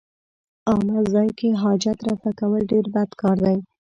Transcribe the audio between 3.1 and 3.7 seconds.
کار دی.